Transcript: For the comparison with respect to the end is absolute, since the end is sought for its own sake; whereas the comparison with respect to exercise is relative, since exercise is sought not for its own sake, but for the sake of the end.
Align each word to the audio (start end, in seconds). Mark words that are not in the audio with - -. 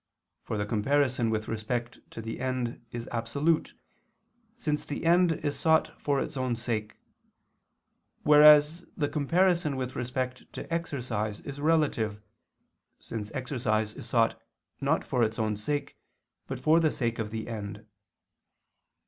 For 0.41 0.57
the 0.57 0.65
comparison 0.65 1.29
with 1.29 1.47
respect 1.47 1.99
to 2.09 2.23
the 2.23 2.39
end 2.39 2.83
is 2.91 3.07
absolute, 3.11 3.75
since 4.55 4.83
the 4.83 5.05
end 5.05 5.33
is 5.33 5.55
sought 5.59 5.91
for 6.01 6.19
its 6.19 6.35
own 6.35 6.55
sake; 6.55 6.97
whereas 8.23 8.87
the 8.97 9.07
comparison 9.07 9.75
with 9.75 9.95
respect 9.95 10.51
to 10.53 10.73
exercise 10.73 11.39
is 11.41 11.61
relative, 11.61 12.19
since 12.99 13.29
exercise 13.35 13.93
is 13.93 14.07
sought 14.07 14.41
not 14.81 15.03
for 15.05 15.21
its 15.21 15.37
own 15.37 15.55
sake, 15.55 15.99
but 16.47 16.57
for 16.57 16.79
the 16.79 16.89
sake 16.91 17.19
of 17.19 17.29
the 17.29 17.47
end. 17.47 17.85